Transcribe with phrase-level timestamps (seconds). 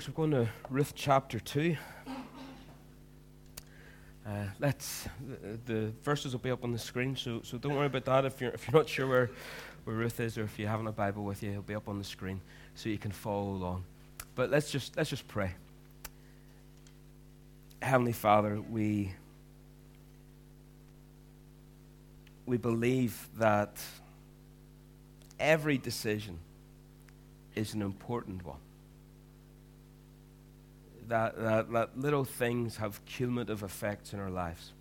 [0.00, 1.76] So we're going to Ruth chapter 2.
[4.26, 5.06] Uh, let's,
[5.42, 8.24] the, the, verses will be up on the screen, so, so don't worry about that.
[8.24, 9.30] If you're, if you're not sure where,
[9.84, 11.98] where Ruth is or if you haven't a Bible with you, it'll be up on
[11.98, 12.40] the screen
[12.74, 13.84] so you can follow along.
[14.34, 15.52] But let's just, let's just pray.
[17.82, 19.12] Heavenly Father, we,
[22.46, 23.76] we believe that
[25.38, 26.38] every decision
[27.54, 28.60] is an important one
[31.10, 34.72] that, that, that little things have cumulative effects in our lives.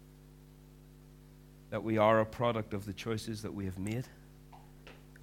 [1.72, 4.06] That we are a product of the choices that we have made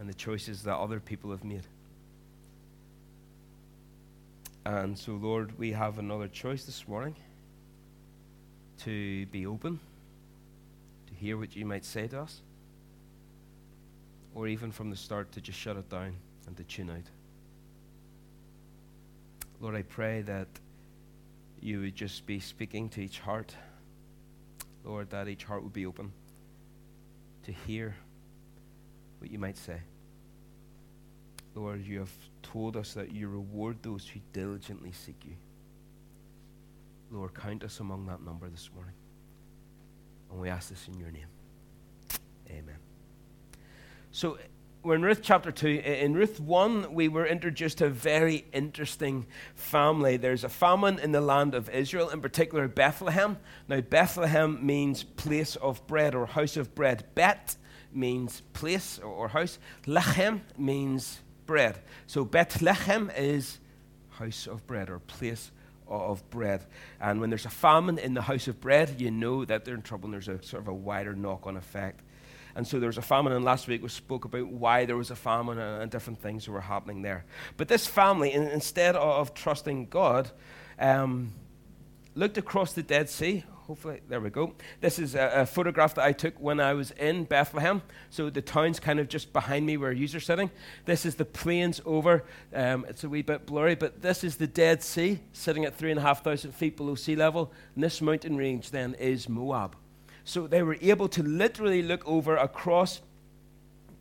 [0.01, 1.63] and the choices that other people have made.
[4.65, 7.15] And so, Lord, we have another choice this morning
[8.81, 9.79] to be open,
[11.07, 12.41] to hear what you might say to us,
[14.35, 16.17] or even from the start to just shut it down
[16.49, 17.09] and to tune out.
[19.61, 20.49] Lord, I pray that
[21.61, 23.55] you would just be speaking to each heart.
[24.85, 26.13] Lord, that each heart would be open
[27.45, 27.97] to hear
[29.19, 29.81] what you might say.
[31.55, 35.37] Lord, you have told us that you reward those who diligently seek you.
[37.11, 38.95] Lord, count us among that number this morning.
[40.31, 41.29] And we ask this in your name.
[42.51, 42.77] Amen.
[44.11, 44.39] So,
[44.87, 45.67] we're in Ruth chapter 2.
[45.67, 50.17] In Ruth 1, we were introduced to a very interesting family.
[50.17, 53.37] There's a famine in the land of Israel, in particular Bethlehem.
[53.67, 57.05] Now, Bethlehem means place of bread or house of bread.
[57.17, 57.57] Bet
[57.93, 59.59] means place or house.
[59.87, 61.81] Lechem means bread.
[62.07, 63.59] So, Bethlehem is
[64.11, 65.51] house of bread or place
[65.89, 66.65] of bread.
[67.01, 69.83] And when there's a famine in the house of bread, you know that they're in
[69.83, 72.03] trouble and there's a sort of a wider knock on effect.
[72.57, 75.11] And so there was a famine, and last week we spoke about why there was
[75.11, 77.27] a famine and, different things that were happening there.
[77.59, 80.31] But this family, in, instead of trusting God,
[80.79, 81.35] um,
[82.15, 83.45] looked across the Dead Sea.
[83.67, 84.55] Hopefully, there we go.
[84.81, 87.83] This is a, a, photograph that I took when I was in Bethlehem.
[88.09, 90.51] So the town's kind of just behind me where you are sitting.
[90.87, 92.25] This is the plains over.
[92.55, 95.91] Um, it's a wee bit blurry, but this is the Dead Sea sitting at three
[95.91, 97.53] and a half thousand feet below sea level.
[97.75, 99.77] And this mountain range then is Moab.
[100.27, 103.01] So they were able to literally look over across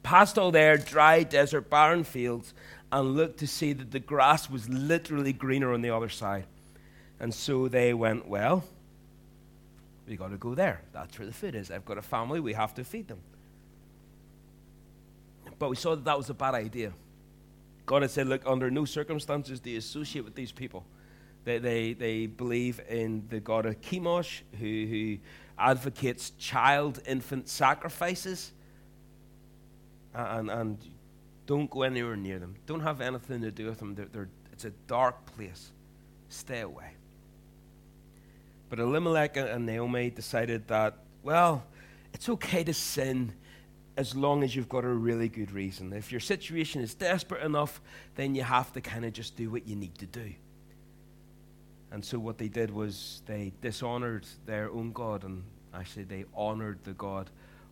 [0.02, 2.56] past all their dry desert, barren fields,
[2.92, 6.46] and look to see that the grass was literally greener on the other side.
[7.20, 8.64] And so they went, Well,
[10.08, 10.82] we got to go there.
[10.94, 11.70] That's where the food is.
[11.70, 13.20] I've got a family, we have to feed them.
[15.60, 16.92] But we saw that that was a bad idea.
[17.86, 20.86] God had said, Look, under no circumstances do you associate with these people.
[21.46, 25.18] They, they, they believe in the God of Chemosh, who, who
[25.58, 28.52] advocates child infant sacrifices.
[30.14, 30.78] And, and
[31.46, 32.56] don't go anywhere near them.
[32.66, 33.96] Don't have anything to do with them.
[33.96, 35.72] They're, they're, it's a dark place.
[36.30, 36.92] Stay away.
[38.70, 41.64] But Elimelech and Naomi decided that, well,
[42.14, 43.34] it's okay to sin
[43.98, 45.94] as long as you've got a really good reason.
[45.94, 47.80] If your situation is desperate enough,
[48.16, 50.34] then you have to kind of just do what you need to do.
[51.92, 56.80] And so what they did was they dishonored their own God, and actually they honored
[56.84, 57.30] the God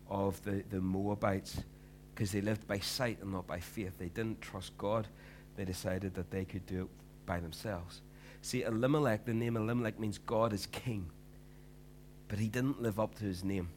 [0.08, 1.62] of the, the Moabites
[2.14, 3.98] because they lived by sight and not by faith.
[3.98, 5.08] They didn't trust God.
[5.56, 6.88] They decided that they could do it
[7.26, 8.02] by themselves.
[8.40, 11.10] See, Elimelech, the name Elimelech means God is king.
[12.28, 13.70] But he didn't live up to his name.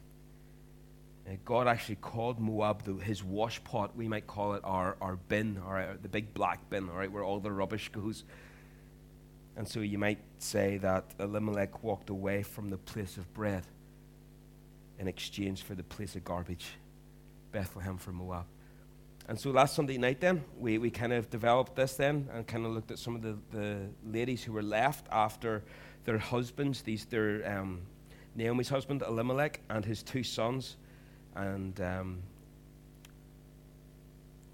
[1.28, 3.94] Uh, God actually called Moab the, his washpot.
[3.94, 7.24] We might call it our, our bin, right, the big black bin, all right, where
[7.24, 8.24] all the rubbish goes.
[9.58, 13.64] And so you might say that Elimelech walked away from the place of bread
[15.00, 16.66] in exchange for the place of garbage,
[17.50, 18.44] Bethlehem for Moab.
[19.26, 22.66] And so last Sunday night, then, we, we kind of developed this then and kind
[22.66, 25.64] of looked at some of the, the ladies who were left after
[26.04, 27.80] their husbands, these, their, um,
[28.36, 30.76] Naomi's husband, Elimelech, and his two sons,
[31.34, 32.22] and um,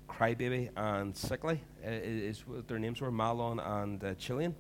[0.09, 4.55] Crybaby and Sickly, uh, is what their names were, Mahlon and uh, Chilion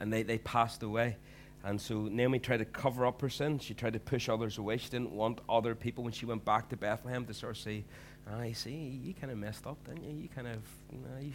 [0.00, 1.16] and they, they passed away.
[1.62, 3.58] And so Naomi tried to cover up her sin.
[3.58, 4.78] She tried to push others away.
[4.78, 7.84] She didn't want other people when she went back to Bethlehem to sort of say,
[8.26, 10.22] "I ah, see, you kind of messed up, didn't you?
[10.22, 11.32] You kind of, you, know, you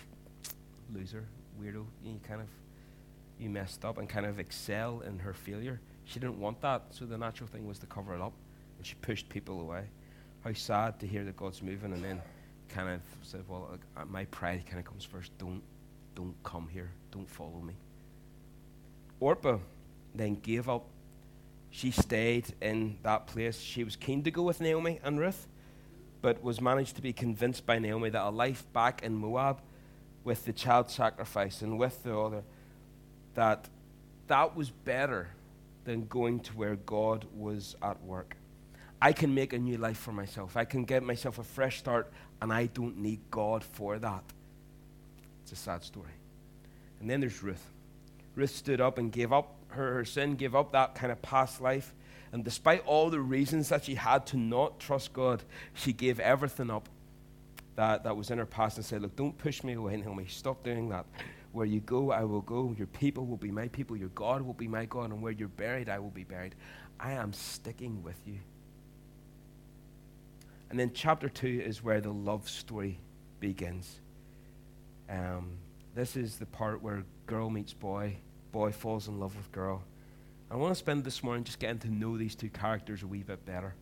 [0.93, 1.25] loser,
[1.61, 1.85] weirdo.
[2.03, 2.47] You kind of,
[3.39, 7.05] you messed up and kind of excel in her failure." She didn't want that, so
[7.05, 8.33] the natural thing was to cover it up,
[8.77, 9.85] and she pushed people away.
[10.43, 12.19] How sad to hear that God's moving, and then
[12.69, 15.37] kind of said, "Well, uh, my pride kind of comes first.
[15.37, 15.61] Don't,
[16.15, 16.89] don't come here.
[17.11, 17.75] Don't follow me."
[19.19, 19.59] Orpah
[20.13, 20.85] then gave up.
[21.71, 23.59] She stayed in that place.
[23.59, 25.47] She was keen to go with Naomi and Ruth,
[26.21, 29.61] but was managed to be convinced by Naomi that a life back in Moab
[30.23, 32.43] with the child sacrifice and with the other
[33.35, 33.69] that
[34.27, 35.29] that was better
[35.83, 38.35] than going to where God was at work.
[39.01, 40.57] I can make a new life for myself.
[40.57, 44.23] I can get myself a fresh start, and I don't need God for that.
[45.43, 46.09] It's a sad story.
[46.99, 47.63] And then there's Ruth.
[48.35, 51.61] Ruth stood up and gave up her, her sin, gave up that kind of past
[51.61, 51.93] life.
[52.31, 55.43] And despite all the reasons that she had to not trust God,
[55.73, 56.89] she gave everything up
[57.75, 60.25] that, that was in her past and said, Look, don't push me away, Naomi.
[60.27, 61.05] Stop doing that.
[61.51, 62.75] Where you go, I will go.
[62.77, 63.95] Your people will be my people.
[63.95, 65.11] Your God will be my God.
[65.11, 66.55] And where you're buried, I will be buried.
[66.99, 68.39] I am sticking with you.
[70.69, 72.99] And then chapter 2 is where the love story
[73.39, 73.99] begins.
[75.09, 75.51] Um,
[75.95, 78.17] this is the part where girl meets boy,
[78.51, 79.81] boy falls in love with girl.
[80.51, 83.23] I want to spend this morning just getting to know these two characters a wee
[83.23, 83.73] bit better.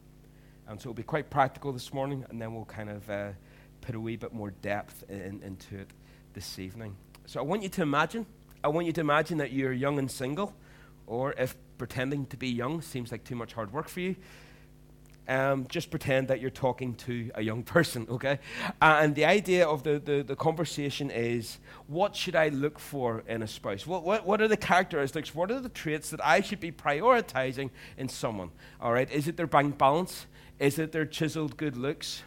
[0.68, 3.30] And so it'll be quite practical this morning, and then we'll kind of uh,
[3.81, 5.89] put a wee bit more depth in, into it
[6.33, 6.95] this evening.
[7.25, 8.27] So I want you to imagine,
[8.63, 10.54] I want you to imagine that you're young and single,
[11.07, 14.16] or if pretending to be young seems like too much hard work for you,
[15.27, 18.39] um, just pretend that you're talking to a young person, okay?
[18.81, 23.23] Uh, and the idea of the, the, the, conversation is what should I look for
[23.27, 23.87] in a spouse?
[23.87, 25.33] What, what, what are the characteristics?
[25.33, 28.51] What are the traits that I should be prioritizing in someone?
[28.81, 30.25] All right, is it their bank balance?
[30.59, 32.23] Is it their chiseled good looks?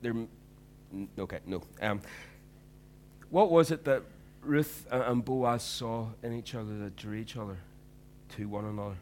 [0.00, 0.14] They're,
[1.18, 1.62] okay, no.
[1.82, 2.00] Um,
[3.30, 4.02] what was it that
[4.48, 7.58] Ruth and Boaz saw in each other drew each other
[8.30, 8.96] to one another.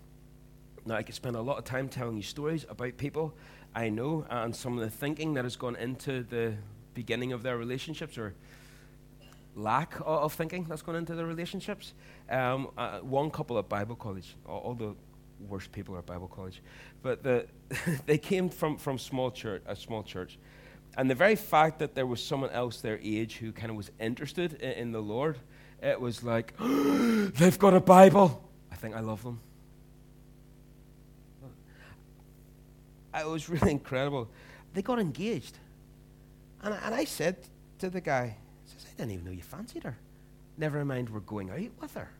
[0.84, 3.32] Now, I could spend a lot of time telling you stories about people
[3.74, 6.54] I know and some of the thinking that has gone into the
[6.94, 8.34] beginning of their relationships or
[9.54, 11.94] lack of thinking that's gone into their relationships.
[12.28, 14.96] Um, uh, one couple at Bible college, all the
[15.48, 16.60] worst people are at Bible college,
[17.02, 17.46] but the
[18.06, 20.38] they came from, from small church, a small church.
[20.96, 23.90] And the very fact that there was someone else their age who kind of was
[24.00, 25.38] interested in, in the Lord,
[25.82, 28.42] it was like, they've got a Bible.
[28.72, 29.40] I think I love them.
[33.14, 34.28] It was really incredible.
[34.72, 35.58] They got engaged.
[36.62, 37.36] And, and I said
[37.78, 39.96] to the guy, I, says, I didn't even know you fancied her.
[40.58, 42.10] Never mind, we're going out with her.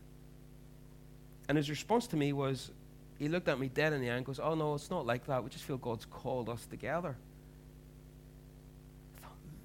[1.49, 2.71] And his response to me was,
[3.17, 5.25] he looked at me dead in the eye and goes, Oh, no, it's not like
[5.25, 5.43] that.
[5.43, 7.17] We just feel God's called us together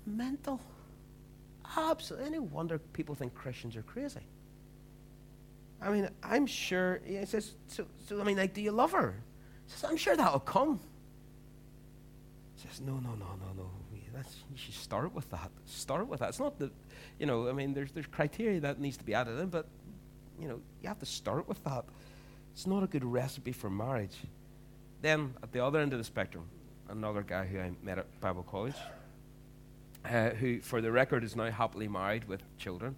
[0.07, 0.61] mental.
[1.77, 2.29] Absolutely.
[2.29, 4.21] Any wonder people think Christians are crazy.
[5.81, 9.15] I mean, I'm sure, he says, so, so, I mean, like, do you love her?
[9.67, 10.81] He says, I'm sure that'll come.
[12.57, 13.71] He says, no, no, no, no, no.
[14.15, 15.51] That's, you should start with that.
[15.65, 16.29] Start with that.
[16.29, 16.71] It's not the,
[17.19, 19.67] you know, I mean, there's, there's criteria that needs to be added in, but,
[20.39, 21.87] you know, you have to start with that.
[22.53, 24.17] It's not a good recipe for marriage.
[25.01, 26.45] Then, at the other end of the spectrum,
[26.91, 28.77] another guy who I met at Bible college,
[30.05, 32.97] uh, who, for the record, is now happily married with children.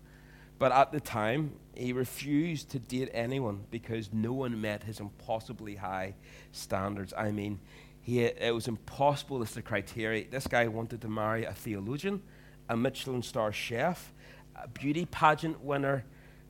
[0.59, 5.77] But at the time, he refused to date anyone because no one met his impossibly
[5.77, 6.15] high
[6.53, 7.13] standards.
[7.17, 7.61] I mean,
[8.01, 10.27] he, it was impossible as the criteria.
[10.31, 12.23] This guy wanted to marry a theologian,
[12.69, 14.13] a Michelin star chef,
[14.55, 16.05] a beauty pageant winner,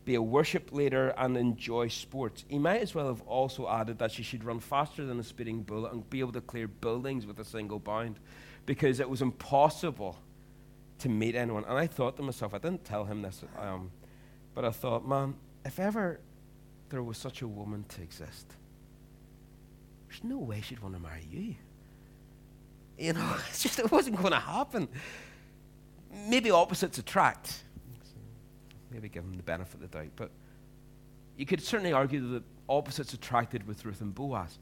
[0.05, 2.45] be a worship leader, and enjoy sports.
[2.49, 5.63] He might as well have also added that she should run faster than a speeding
[5.63, 8.19] bullet and be able to clear buildings with a single bound
[8.67, 10.19] because it was impossible
[11.05, 11.65] to meet anyone.
[11.65, 13.91] And I thought to myself, I didn't tell him this, um,
[14.55, 16.19] but I thought, man, if ever
[16.89, 18.55] there was such a woman to exist,
[20.09, 21.57] there's no way she'd want to marry you.
[22.99, 24.89] You know, it's just, it wasn't going to happen.
[26.27, 27.65] Maybe opposites attract.
[28.91, 30.13] maybe give him the benefit of the doubt.
[30.17, 30.31] But
[31.37, 34.59] you could certainly argue that opposites attracted with Ruth and Boaz.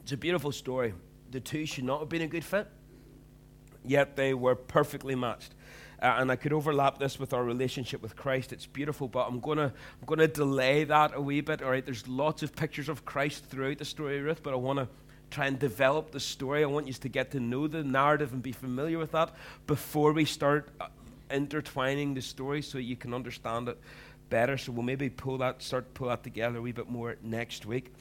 [0.00, 0.94] It's a beautiful story.
[1.30, 2.68] The two should not have been a good fit
[3.84, 5.54] yet they were perfectly matched.
[6.02, 8.52] Uh, and I could overlap this with our relationship with Christ.
[8.52, 11.62] It's beautiful, but I'm gonna I'm gonna delay that a wee bit.
[11.62, 14.56] All right, there's lots of pictures of Christ throughout the story of Ruth, but I
[14.56, 14.88] want to
[15.30, 16.62] try and develop the story.
[16.62, 19.34] I want you to get to know the narrative and be familiar with that
[19.66, 20.86] before we start uh,
[21.30, 23.78] intertwining the story, so you can understand it
[24.30, 24.56] better.
[24.56, 27.92] So we'll maybe pull that start pull that together a wee bit more next week.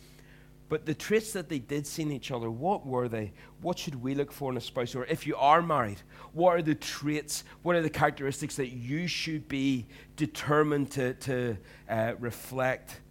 [0.70, 3.34] But the traits that they did see in each other, what were they?
[3.62, 4.94] What should we look for in a spouse?
[4.94, 9.08] Or if you are married, what are the traits, what are the characteristics that you
[9.08, 11.58] should be determined to, to
[11.90, 13.02] uh, reflect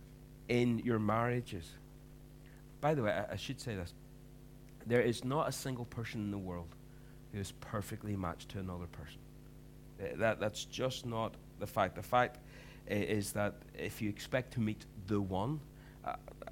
[0.49, 1.69] in your marriages?
[2.81, 3.93] By the way, I, I should say this.
[4.87, 6.77] There is not a single person in the world
[7.33, 9.19] who is perfectly matched to another person.
[10.01, 11.97] Uh, that, that's just not the fact.
[11.97, 12.39] The fact
[12.87, 15.61] is that if you expect to meet the one,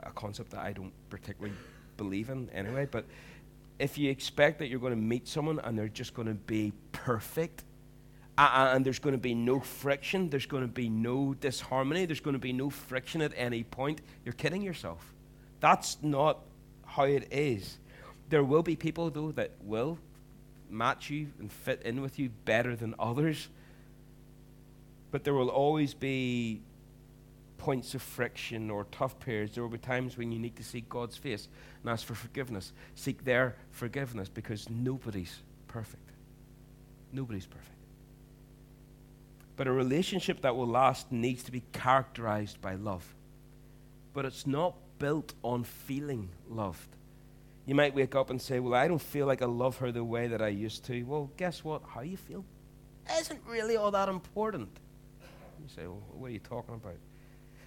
[0.03, 1.55] a concept that I don't particularly
[1.97, 3.05] believe in anyway, but
[3.79, 6.73] if you expect that you're going to meet someone and they're just going to be
[6.93, 7.65] perfect,
[8.39, 12.21] uh, and there's going to be no friction, there's going to be no disharmony, there's
[12.21, 15.15] going to be no friction at any point, you're kidding yourself.
[15.61, 16.41] That's not
[16.85, 17.79] how it is.
[18.29, 19.99] There will be people, though, that will
[20.69, 23.49] match you and fit in with you better than others.
[25.11, 26.61] But there will always be
[27.59, 29.55] points of friction or tough periods.
[29.55, 31.49] There will be times when you need to seek God's face
[31.83, 32.73] and ask for forgiveness.
[32.95, 36.11] Seek their forgiveness because nobody's perfect.
[37.13, 37.71] Nobody's perfect.
[39.57, 43.15] But a relationship that will last needs to be characterized by love.
[44.13, 46.89] But it's not built on feeling loved.
[47.65, 50.05] You might wake up and say, Well, I don't feel like I love her the
[50.05, 51.03] way that I used to.
[51.03, 51.83] Well, guess what?
[51.89, 52.45] How you feel
[53.19, 54.69] isn't really all that important.
[55.61, 56.97] You say, Well, what are you talking about?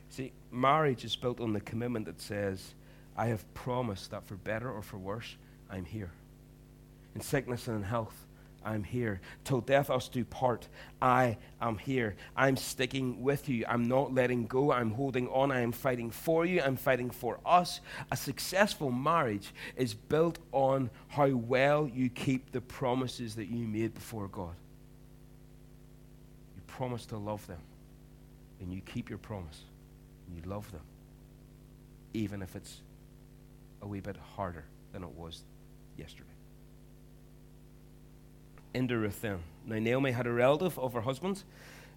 [0.09, 2.73] See, marriage is built on the commitment that says,
[3.15, 5.35] I have promised that for better or for worse,
[5.69, 6.11] I'm here.
[7.15, 8.25] In sickness and in health,
[8.63, 9.21] I'm here.
[9.45, 10.67] Till death us do part,
[11.01, 12.15] I am here.
[12.35, 13.65] I'm sticking with you.
[13.67, 14.71] I'm not letting go.
[14.71, 15.51] I'm holding on.
[15.51, 16.61] I am fighting for you.
[16.61, 17.79] I'm fighting for us.
[18.11, 23.93] A successful marriage is built on how well you keep the promises that you made
[23.93, 24.55] before God.
[26.55, 27.61] You promise to love them,
[28.59, 29.61] and you keep your promise,
[30.36, 30.81] you love them,
[32.13, 32.81] even if it's
[33.81, 35.43] a wee bit harder than it was
[35.98, 36.29] yesterday
[38.74, 39.39] into Ruth then.
[39.65, 41.43] Now, Naomi had a relative of her husband's,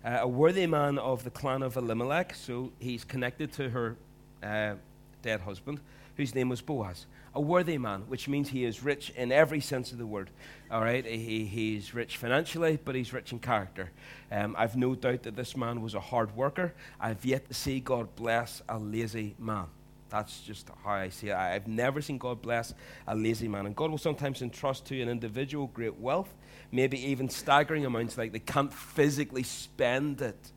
[0.05, 3.97] uh, a worthy man of the clan of Elimelech, so he's connected to her
[4.43, 4.75] uh,
[5.23, 5.81] dead husband,
[6.17, 7.07] whose name was Boaz.
[7.35, 10.31] A worthy man, which means he is rich in every sense of the word.
[10.71, 13.91] All right, he, he's rich financially, but he's rich in character.
[14.31, 16.75] Um, I've no doubt that this man was a hard worker.
[17.01, 19.67] I've yet to see God bless a lazy man.
[20.11, 21.35] That's just how I see it.
[21.35, 22.75] I've never seen God bless
[23.07, 23.65] a lazy man.
[23.65, 26.35] And God will sometimes entrust to an individual great wealth,
[26.71, 30.53] maybe even staggering amounts like they can't physically spend it.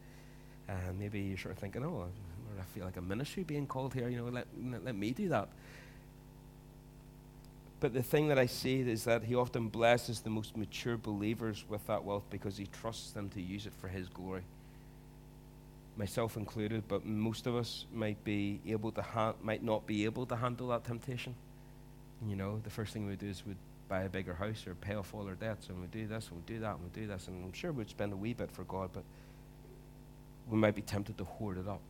[0.67, 2.07] And maybe you're sort of thinking, oh,
[2.59, 4.09] I feel like a ministry being called here.
[4.09, 4.47] You know, let,
[4.83, 5.49] let me do that.
[7.79, 11.65] But the thing that I see is that he often blesses the most mature believers
[11.67, 14.43] with that wealth because he trusts them to use it for his glory
[15.97, 20.25] myself included, but most of us might be able to ha- might not be able
[20.25, 21.35] to handle that temptation.
[22.27, 23.57] You know, the first thing we do is we'd
[23.87, 26.37] buy a bigger house or pay off all our debts, and we do this, and
[26.37, 28.51] we do that, and we do this, and I'm sure we'd spend a wee bit
[28.51, 29.03] for God, but
[30.49, 31.81] we might be tempted to hoard it up.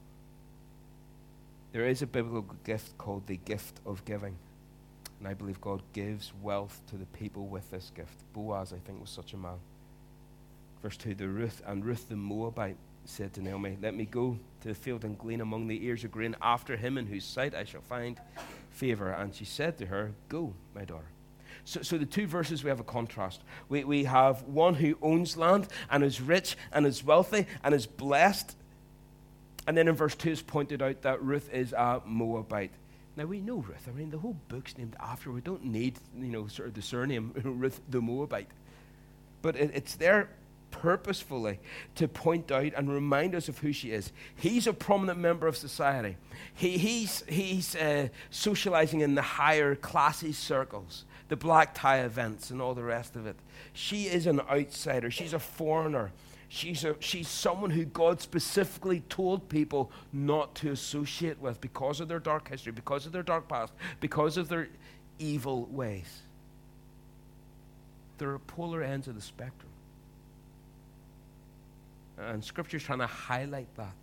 [1.76, 4.38] There is a biblical gift called the gift of giving.
[5.20, 8.18] And I believe God gives wealth to the people with this gift.
[8.32, 9.58] Boaz, I think, was such a man.
[10.82, 14.70] Verse 2 the Ruth and Ruth the Moabite said to Naomi, Let me go to
[14.70, 17.66] the field and glean among the ears of grain after him in whose sight I
[17.66, 18.22] shall find
[18.70, 19.12] favor.
[19.12, 21.10] And she said to her, Go, my daughter.
[21.66, 23.42] So, so the two verses, we have a contrast.
[23.68, 27.86] We, we have one who owns land and is rich and is wealthy and is
[27.86, 28.56] blessed.
[29.68, 32.72] And then in verse 2 it's pointed out that Ruth is a Moabite.
[33.16, 33.88] Now we know Ruth.
[33.88, 35.30] I mean, the whole book's named after.
[35.30, 35.36] Her.
[35.36, 38.50] We don't need, you know, sort of the surname Ruth the Moabite.
[39.42, 40.30] But it, it's there
[40.72, 41.60] purposefully
[41.96, 44.12] to point out and remind us of who she is.
[44.36, 46.18] He's a prominent member of society.
[46.54, 52.62] He, he's he's uh, socializing in the higher classy circles, the black tie events, and
[52.62, 53.38] all the rest of it.
[53.72, 55.10] She is an outsider.
[55.10, 56.12] She's a foreigner.
[56.48, 62.08] She's, a, she's someone who God specifically told people not to associate with because of
[62.08, 64.70] their dark history, because of their dark past, because of their
[65.20, 66.22] evil ways.
[68.18, 69.72] There are polar ends of the spectrum.
[72.18, 73.94] And Scripture's trying to highlight that.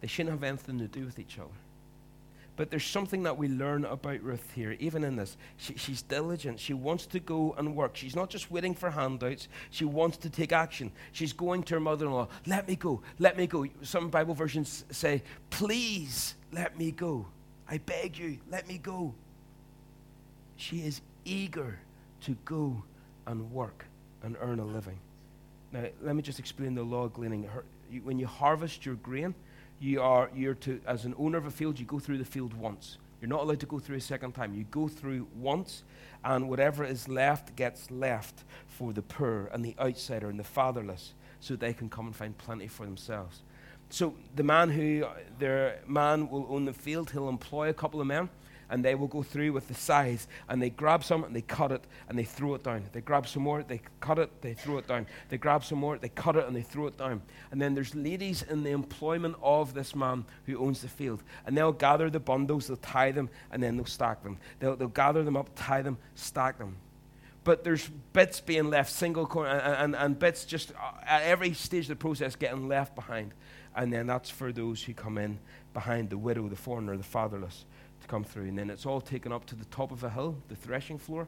[0.00, 1.50] They shouldn't have anything to do with each other.
[2.56, 5.36] But there's something that we learn about Ruth here, even in this.
[5.58, 6.58] She, she's diligent.
[6.58, 7.96] She wants to go and work.
[7.96, 9.48] She's not just waiting for handouts.
[9.70, 10.90] She wants to take action.
[11.12, 13.66] She's going to her mother in law, let me go, let me go.
[13.82, 17.26] Some Bible versions say, please let me go.
[17.68, 19.14] I beg you, let me go.
[20.56, 21.78] She is eager
[22.22, 22.82] to go
[23.26, 23.84] and work
[24.22, 24.98] and earn a living.
[25.72, 27.48] Now, let me just explain the law of gleaning.
[28.02, 29.34] When you harvest your grain,
[29.78, 32.54] you are you're to as an owner of a field, you go through the field
[32.54, 32.98] once.
[33.20, 34.54] You're not allowed to go through a second time.
[34.54, 35.84] You go through once,
[36.24, 41.14] and whatever is left gets left for the poor and the outsider and the fatherless,
[41.40, 43.42] so they can come and find plenty for themselves.
[43.88, 45.06] So the man who
[45.38, 48.28] their man will own the field, he'll employ a couple of men,
[48.70, 51.70] and they will go through with the size and they grab some and they cut
[51.70, 52.84] it and they throw it down.
[52.92, 55.06] They grab some more, they cut it, they throw it down.
[55.28, 57.22] They grab some more, they cut it and they throw it down.
[57.50, 61.22] And then there's ladies in the employment of this man who owns the field.
[61.46, 64.38] And they'll gather the bundles, they'll tie them, and then they'll stack them.
[64.58, 66.76] They'll, they'll gather them up, tie them, stack them.
[67.44, 71.54] But there's bits being left, single corner, and, and, and bits just uh, at every
[71.54, 73.34] stage of the process getting left behind.
[73.76, 75.38] And then that's for those who come in
[75.72, 77.64] behind the widow, the foreigner, the fatherless
[78.06, 78.44] to come through.
[78.44, 81.26] And then it's all taken up to the top of a hill, the threshing floor,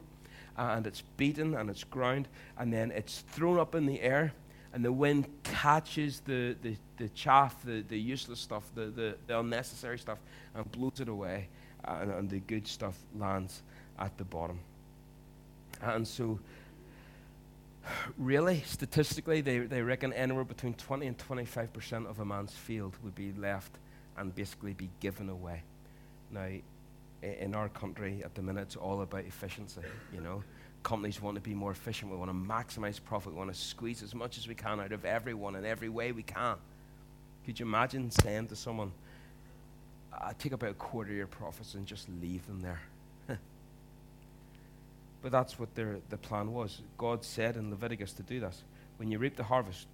[0.57, 4.33] uh, and it's beaten and it's ground, and then it's thrown up in the air,
[4.73, 9.39] and the wind catches the, the, the chaff, the, the useless stuff, the, the, the
[9.39, 10.19] unnecessary stuff,
[10.55, 11.47] and blows it away,
[11.87, 13.61] uh, and, and the good stuff lands
[13.97, 14.59] at the bottom.
[15.81, 16.39] And so,
[18.17, 23.15] really, statistically, they, they reckon anywhere between 20 and 25% of a man's field would
[23.15, 23.71] be left
[24.17, 25.63] and basically be given away.
[26.31, 26.47] Now,
[27.21, 29.81] in our country at the minute, it's all about efficiency,
[30.13, 30.43] you know.
[30.83, 32.11] Companies want to be more efficient.
[32.11, 33.33] We want to maximize profit.
[33.33, 36.11] We want to squeeze as much as we can out of everyone in every way
[36.11, 36.55] we can.
[37.45, 38.91] Could you imagine saying to someone,
[40.13, 42.79] I take about a quarter of your profits and just leave them there?
[45.21, 46.81] but that's what their, the plan was.
[46.97, 48.63] God said in Leviticus to do this.
[48.97, 49.87] When you reap the harvest,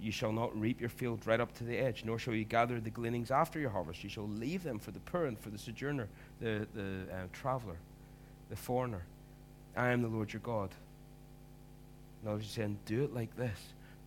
[0.00, 2.80] you shall not reap your field right up to the edge, nor shall you gather
[2.80, 4.04] the gleanings after your harvest.
[4.04, 6.08] You shall leave them for the poor and for the sojourner,
[6.40, 7.76] the, the uh, traveler,
[8.50, 9.04] the foreigner.
[9.76, 10.70] I am the Lord your God.
[12.22, 13.58] Now he's saying, do it like this.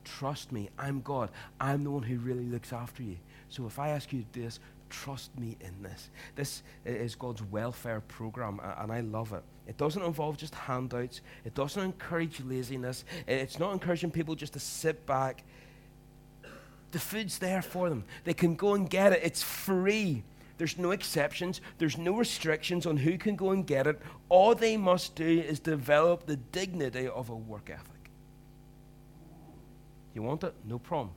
[0.04, 0.70] Trust me.
[0.78, 1.30] I'm God.
[1.60, 3.18] I'm the one who really looks after you.
[3.50, 6.10] So if I ask you to do this, trust me in this.
[6.36, 9.44] This is God's welfare program, and I love it.
[9.68, 14.60] It doesn't involve just handouts, it doesn't encourage laziness, it's not encouraging people just to
[14.60, 15.44] sit back
[16.92, 18.04] the food's there for them.
[18.24, 19.22] They can go and get it.
[19.24, 20.24] It's free.
[20.58, 21.62] There's no exceptions.
[21.78, 24.00] There's no restrictions on who can go and get it.
[24.28, 28.12] All they must do is develop the dignity of a work ethic.
[30.14, 30.54] You want it?
[30.66, 31.12] No problem.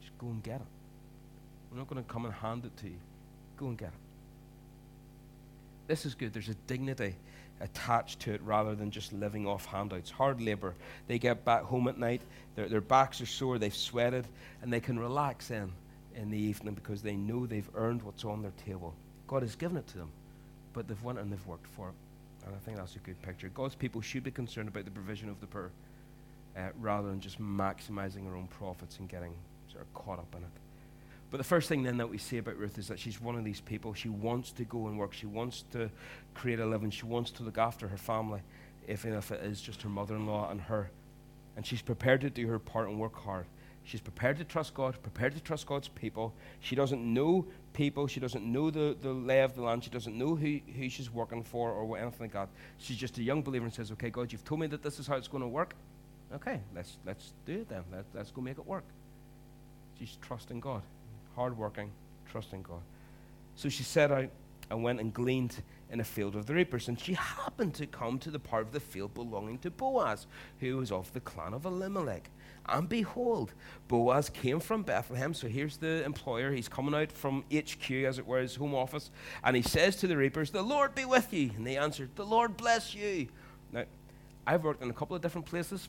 [0.00, 0.66] Just go and get it.
[1.70, 2.98] We're not going to come and hand it to you.
[3.56, 3.94] Go and get it.
[5.86, 6.32] This is good.
[6.32, 7.14] There's a dignity
[7.60, 10.10] attached to it rather than just living off handouts.
[10.10, 10.74] Hard labor.
[11.06, 12.22] They get back home at night,
[12.54, 14.26] their, their backs are sore, they've sweated,
[14.62, 15.72] and they can relax then
[16.14, 18.94] in the evening because they know they've earned what's on their table.
[19.26, 20.10] God has given it to them,
[20.72, 21.94] but they've went and they've worked for it.
[22.46, 23.48] And I think that's a good picture.
[23.48, 25.70] God's people should be concerned about the provision of the poor
[26.56, 29.34] uh, rather than just maximizing their own profits and getting
[29.70, 30.65] sort of caught up in it.
[31.36, 33.44] But the first thing then that we see about Ruth is that she's one of
[33.44, 33.92] these people.
[33.92, 35.12] She wants to go and work.
[35.12, 35.90] She wants to
[36.32, 36.88] create a living.
[36.88, 38.40] She wants to look after her family,
[38.88, 40.90] even if it is just her mother in law and her.
[41.54, 43.44] And she's prepared to do her part and work hard.
[43.84, 46.32] She's prepared to trust God, prepared to trust God's people.
[46.60, 47.44] She doesn't know
[47.74, 48.06] people.
[48.06, 49.84] She doesn't know the, the lay of the land.
[49.84, 52.48] She doesn't know who, who she's working for or what anything like that.
[52.78, 55.06] She's just a young believer and says, Okay, God, you've told me that this is
[55.06, 55.74] how it's going to work.
[56.34, 57.84] Okay, let's, let's do it then.
[57.92, 58.84] Let, let's go make it work.
[59.98, 60.80] She's trusting God
[61.36, 61.92] hardworking,
[62.30, 62.82] trusting God.
[63.54, 64.30] So she set out
[64.70, 66.88] and went and gleaned in a field of the reapers.
[66.88, 70.26] And she happened to come to the part of the field belonging to Boaz,
[70.60, 72.28] who was of the clan of Elimelech.
[72.68, 73.52] And behold,
[73.86, 75.34] Boaz came from Bethlehem.
[75.34, 76.50] So here's the employer.
[76.50, 79.10] He's coming out from HQ, as it were, his home office.
[79.44, 81.52] And he says to the reapers, The Lord be with you.
[81.56, 83.28] And they answered, The Lord bless you.
[83.72, 83.84] Now,
[84.46, 85.88] I've worked in a couple of different places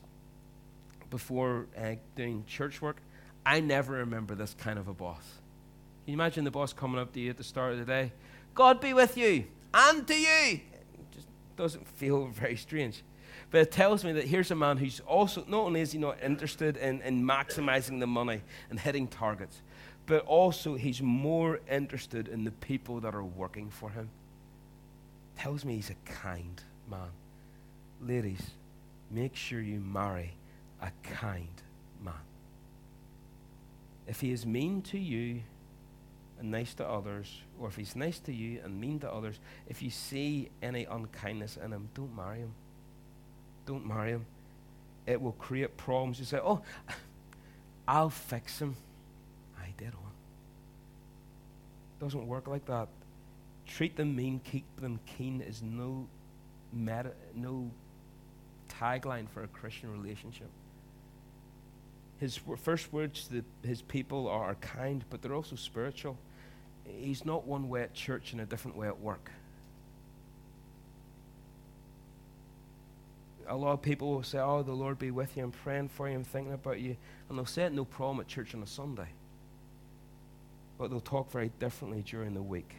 [1.10, 2.98] before uh, doing church work.
[3.44, 5.37] I never remember this kind of a boss.
[6.08, 8.12] You imagine the boss coming up to you at the start of the day?
[8.54, 9.44] God be with you
[9.74, 10.52] and to you.
[10.54, 13.02] It just doesn't feel very strange.
[13.50, 16.16] But it tells me that here's a man who's also, not only is he not
[16.22, 18.40] interested in, in maximizing the money
[18.70, 19.60] and hitting targets,
[20.06, 24.08] but also he's more interested in the people that are working for him.
[25.36, 27.10] It Tells me he's a kind man.
[28.00, 28.52] Ladies,
[29.10, 30.32] make sure you marry
[30.80, 31.62] a kind
[32.02, 32.14] man.
[34.06, 35.42] If he is mean to you
[36.38, 39.82] and nice to others, or if he's nice to you and mean to others, if
[39.82, 42.52] you see any unkindness in him, don't marry him.
[43.66, 44.26] Don't marry him.
[45.06, 46.18] It will create problems.
[46.18, 46.62] You say, oh,
[47.88, 48.76] I'll fix him.
[49.58, 50.12] I did on.
[52.00, 52.88] Doesn't work like that.
[53.66, 56.06] Treat them mean, keep them keen is no,
[56.72, 57.70] meta, no
[58.80, 60.48] tagline for a Christian relationship
[62.18, 66.18] his first words to the, his people are kind, but they're also spiritual.
[66.88, 69.30] He's not one way at church and a different way at work.
[73.46, 75.44] A lot of people will say, Oh, the Lord be with you.
[75.44, 76.14] I'm praying for you.
[76.14, 76.96] I'm thinking about you.
[77.28, 79.08] And they'll say it no problem at church on a Sunday.
[80.76, 82.74] But they'll talk very differently during the week.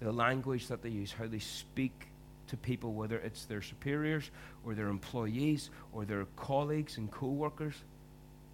[0.00, 2.08] the language that they use, how they speak
[2.48, 4.30] to people, whether it's their superiors
[4.64, 7.74] or their employees or their colleagues and co workers.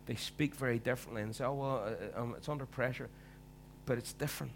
[0.07, 3.09] They speak very differently and say, oh, well, uh, uh, um, it's under pressure.
[3.87, 4.53] But it's different.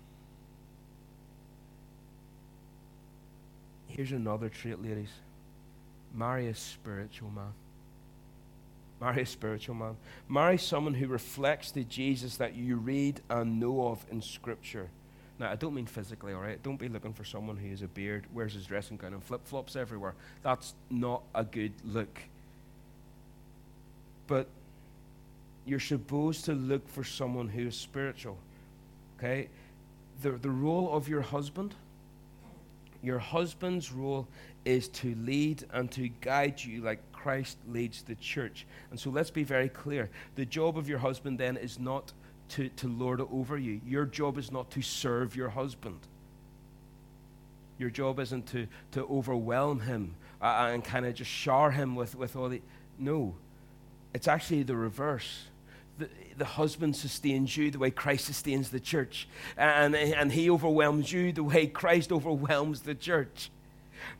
[3.86, 5.10] Here's another trait, ladies
[6.14, 7.52] marry a spiritual man.
[9.00, 9.96] Marry a spiritual man.
[10.28, 14.88] Marry someone who reflects the Jesus that you read and know of in Scripture.
[15.38, 16.60] Now, I don't mean physically, all right?
[16.62, 19.46] Don't be looking for someone who has a beard, wears his dressing gown, and flip
[19.46, 20.14] flops everywhere.
[20.42, 22.18] That's not a good look.
[24.26, 24.48] But
[25.64, 28.36] you're supposed to look for someone who is spiritual,
[29.18, 29.48] okay?
[30.22, 31.74] The, the role of your husband,
[33.02, 34.26] your husband's role
[34.64, 38.66] is to lead and to guide you like Christ leads the church.
[38.90, 40.10] And so let's be very clear.
[40.34, 42.12] The job of your husband then is not
[42.50, 43.80] to, to lord over you.
[43.86, 46.00] Your job is not to serve your husband.
[47.78, 52.14] Your job isn't to, to overwhelm him uh, and kind of just shower him with,
[52.14, 52.60] with all the.
[52.98, 53.34] No.
[54.14, 55.44] It's actually the reverse.
[55.98, 59.28] The, the husband sustains you the way Christ sustains the church.
[59.56, 63.50] And, and he overwhelms you the way Christ overwhelms the church.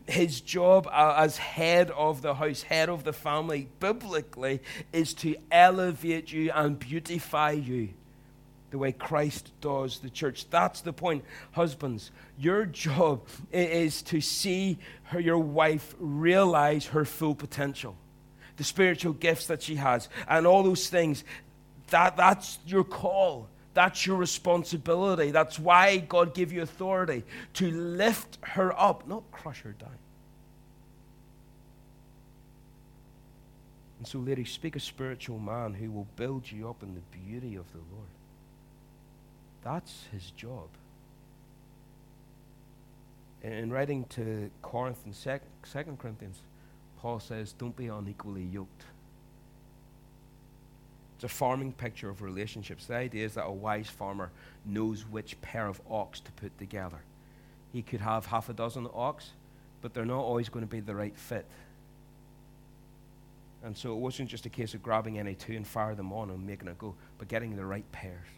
[0.07, 4.61] His job as head of the house, head of the family, biblically,
[4.93, 7.91] is to elevate you and beautify you
[8.71, 10.49] the way Christ does the church.
[10.51, 11.25] That's the point.
[11.53, 17.97] Husbands, your job is to see her, your wife realize her full potential,
[18.57, 21.25] the spiritual gifts that she has, and all those things.
[21.91, 23.49] That, that's your call.
[23.75, 25.31] That's your responsibility.
[25.31, 27.23] That's why God gave you authority
[27.55, 29.97] to lift her up, not crush her down.
[33.99, 37.57] And so, ladies, speak a spiritual man who will build you up in the beauty
[37.57, 38.09] of the Lord.
[39.65, 40.69] That's his job.
[43.43, 46.39] In writing to Corinth in 2 Corinthians,
[47.01, 48.85] Paul says, Don't be unequally yoked.
[51.19, 52.87] It's a farming picture of relationships.
[52.87, 54.31] The idea is that a wise farmer
[54.65, 57.01] knows which pair of ox to put together.
[57.73, 59.31] He could have half a dozen ox,
[59.83, 61.45] but they're not always going to be the right fit.
[63.65, 66.31] And so it wasn't just a case of grabbing any two and fire them on
[66.31, 68.29] and making it go, but getting the right pairs.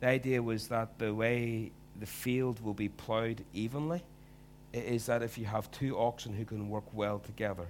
[0.00, 1.70] The idea was that the way
[2.00, 4.02] the field will be plowed evenly
[4.72, 7.68] is that if you have two oxen who can work well together,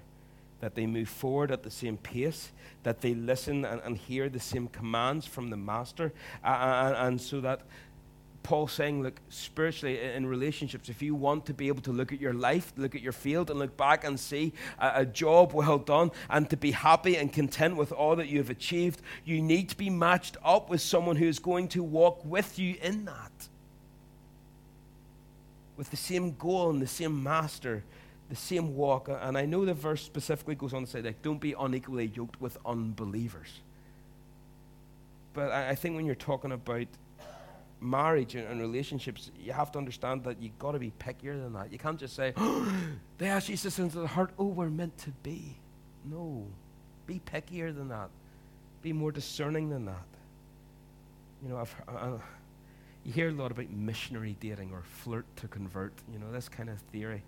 [0.61, 2.51] that they move forward at the same pace,
[2.83, 6.13] that they listen and, and hear the same commands from the master,
[6.45, 7.63] uh, and, and so that
[8.49, 12.21] Paul saying, look, spiritually in relationships, if you want to be able to look at
[12.21, 15.77] your life, look at your field, and look back and see a, a, job well
[15.77, 19.69] done, and to be happy and content with all that you have achieved, you need
[19.69, 23.49] to be matched up with someone who is going to walk with you in that.
[25.77, 27.85] With the same goal and the same master,
[28.29, 29.09] the same walk.
[29.09, 32.41] And I know the verse specifically goes on to say, like, don't be unequally yoked
[32.41, 33.49] with unbelievers.
[35.33, 36.87] But I, I think when you're talking about
[37.81, 41.53] marriage and, and, relationships, you have to understand that you've got to be pickier than
[41.53, 41.73] that.
[41.73, 42.73] You can't just say, oh,
[43.19, 45.57] they ask Jesus into the heart, oh, we're meant to be.
[46.05, 46.47] No.
[47.07, 48.11] Be pickier than that.
[48.83, 50.07] Be more discerning than that.
[51.43, 52.19] You know, I've, uh,
[53.05, 56.69] you hear a lot about missionary dating or flirt to convert, you know, this kind
[56.69, 57.23] of theory.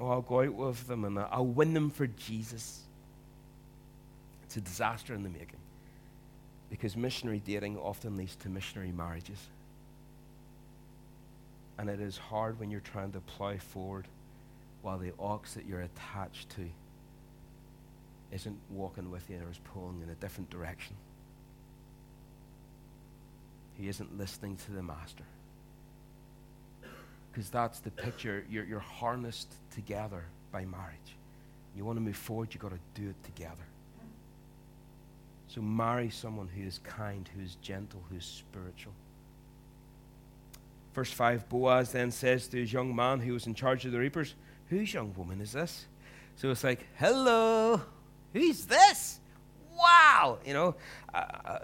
[0.00, 2.80] Oh, I'll go out with them and I'll win them for Jesus.
[4.44, 5.60] It's a disaster in the making.
[6.70, 9.38] Because missionary dating often leads to missionary marriages.
[11.78, 14.06] And it is hard when you're trying to plow forward
[14.82, 16.68] while the ox that you're attached to
[18.32, 20.96] isn't walking with you or is pulling in a different direction.
[23.74, 25.24] He isn't listening to the master.
[27.32, 28.44] Because that's the picture.
[28.50, 31.16] You're, you're harnessed together by marriage.
[31.74, 33.64] You want to move forward, you've got to do it together.
[35.48, 38.92] So marry someone who is kind, who is gentle, who is spiritual.
[40.94, 43.98] Verse 5 Boaz then says to his young man who was in charge of the
[43.98, 44.34] reapers,
[44.68, 45.86] Whose young woman is this?
[46.36, 47.80] So it's like, Hello,
[48.32, 49.20] who's this?
[49.76, 50.38] Wow!
[50.46, 50.74] You know,
[51.12, 51.58] uh, uh,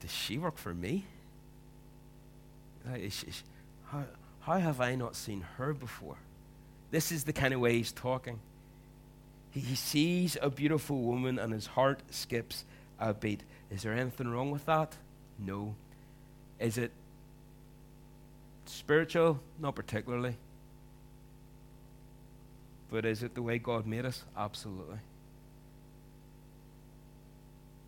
[0.00, 1.06] does she work for me?
[3.86, 4.04] How,
[4.40, 6.16] how have I not seen her before?
[6.90, 8.40] This is the kind of way he's talking.
[9.50, 12.64] He sees a beautiful woman and his heart skips
[12.98, 13.42] a beat.
[13.70, 14.96] Is there anything wrong with that?
[15.38, 15.74] No.
[16.60, 16.92] Is it
[18.66, 19.40] spiritual?
[19.58, 20.36] Not particularly.
[22.90, 24.24] But is it the way God made us?
[24.36, 24.98] Absolutely.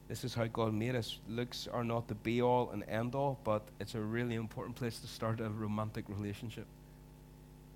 [0.08, 1.18] This is how God made us.
[1.28, 4.98] Looks are not the be all and end all, but it's a really important place
[5.00, 6.66] to start a romantic relationship.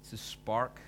[0.03, 0.81] It's a spark.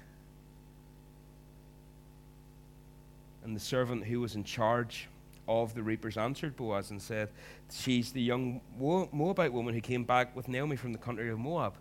[3.44, 5.08] And the servant who was in charge
[5.46, 7.28] of the reapers answered Boaz and said,
[7.70, 11.74] She's the young Moabite woman who came back with Naomi from the country of Moab.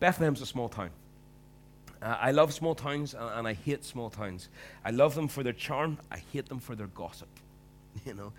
[0.00, 0.90] Bethlehem's a small town.
[2.02, 4.48] Uh, I love small towns and, and I hate small towns.
[4.84, 7.28] I love them for their charm, I hate them for their gossip.
[8.04, 8.32] You know,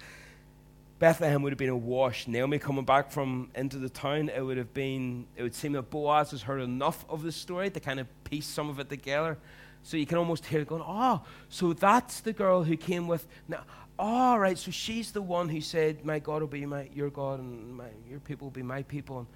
[1.00, 2.28] Bethlehem would have been awash.
[2.28, 5.90] Naomi coming back from into the town, it would have been, it would seem that
[5.90, 9.38] Boaz has heard enough of the story to kind of piece some of it together.
[9.84, 13.28] So you can almost hear it going, oh, so that's the girl who came with.
[13.48, 13.64] Now,
[14.00, 17.10] all oh, right, so she's the one who said, My God will be my, your
[17.10, 19.20] God and my, your people will be my people.
[19.20, 19.28] And,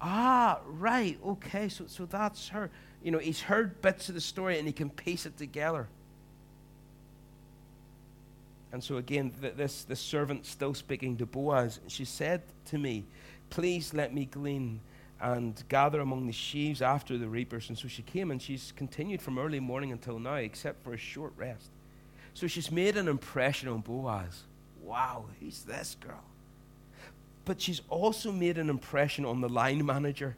[0.00, 2.70] ah, right, okay, so, so that's her.
[3.02, 5.88] You know, he's heard bits of the story and he can piece it together.
[8.72, 13.04] And so again, th- this, this servant still speaking to Boaz, she said to me,
[13.50, 14.80] Please let me glean
[15.20, 17.68] and gather among the sheaves after the reapers.
[17.68, 20.98] And so she came and she's continued from early morning until now, except for a
[20.98, 21.70] short rest.
[22.34, 24.44] So she's made an impression on Boaz.
[24.80, 26.24] Wow, who's this girl?
[27.44, 30.36] But she's also made an impression on the line manager.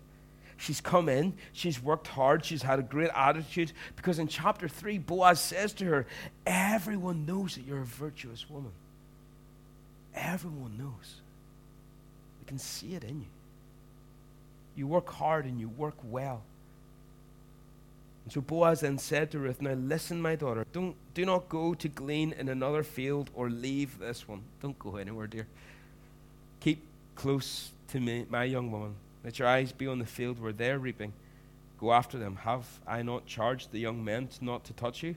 [0.56, 4.98] She's come in, she's worked hard, she's had a great attitude, because in chapter 3,
[4.98, 6.06] Boaz says to her,
[6.46, 8.72] Everyone knows that you're a virtuous woman.
[10.14, 11.20] Everyone knows.
[12.40, 13.26] We can see it in you.
[14.76, 16.42] You work hard and you work well.
[18.24, 21.74] And so Boaz then said to Ruth, Now listen, my daughter, don't, do not go
[21.74, 24.42] to glean in another field or leave this one.
[24.62, 25.46] Don't go anywhere, dear.
[26.60, 26.82] Keep
[27.16, 28.94] close to me, my young woman.
[29.24, 31.12] Let your eyes be on the field where they're reaping.
[31.80, 32.36] Go after them.
[32.36, 35.16] Have I not charged the young men not to touch you?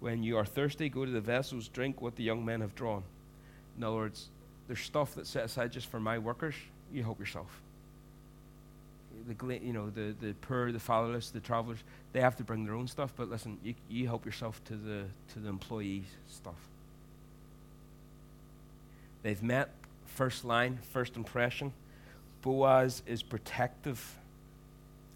[0.00, 3.04] When you are thirsty, go to the vessels, drink what the young men have drawn.
[3.76, 4.28] In other words,
[4.66, 6.54] there's stuff that's set aside just for my workers.
[6.92, 7.62] You help yourself
[9.26, 11.78] the you know the the poor, the fatherless, the travelers,
[12.12, 13.12] they have to bring their own stuff.
[13.16, 16.56] But listen, you you help yourself to the to the employees stuff.
[19.22, 19.70] They've met
[20.06, 21.72] first line, first impression.
[22.42, 24.18] Boaz is protective.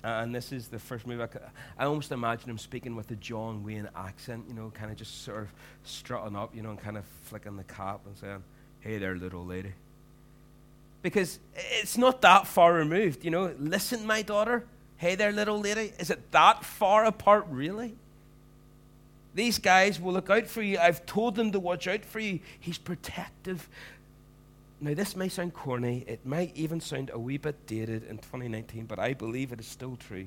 [0.03, 1.21] Uh, and this is the first move.
[1.21, 1.43] I, could,
[1.79, 5.25] I almost imagine him speaking with a John Wayne accent, you know, kind of just
[5.25, 5.49] sort of
[5.85, 8.43] strutting up, you know, and kind of flicking the cap and saying,
[8.81, 9.73] Hey there, little lady
[11.07, 13.25] because it's not that far removed.
[13.25, 14.65] You know, listen, my daughter.
[14.97, 15.93] Hey there, little lady.
[16.01, 17.95] Is it that far apart, really?
[19.33, 20.79] These guys will look out for you.
[20.79, 22.41] I've told them to watch out for you.
[22.59, 23.69] He's protective.
[24.81, 26.05] Now, this may sound corny.
[26.07, 29.67] It might even sound a wee bit dated in 2019, but I believe it is
[29.67, 30.27] still true.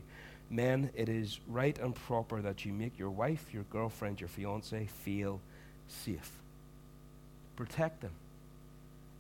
[0.50, 4.88] Men, it is right and proper that you make your wife, your girlfriend, your fiance
[5.04, 5.40] feel
[5.88, 6.32] safe.
[7.56, 8.12] Protect them.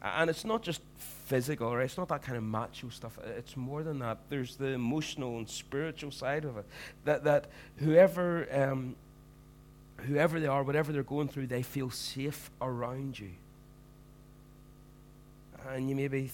[0.01, 0.81] And it's not just
[1.25, 1.83] physical, right?
[1.83, 3.19] It's not that kind of macho stuff.
[3.37, 4.17] It's more than that.
[4.29, 6.65] There's the emotional and spiritual side of it.
[7.05, 7.45] That, that
[7.77, 8.95] whoever, um,
[9.97, 13.31] whoever they are, whatever they're going through, they feel safe around you.
[15.67, 16.31] And you maybe th-